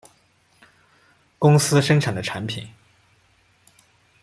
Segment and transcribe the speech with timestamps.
[1.37, 2.67] 公司生产的产品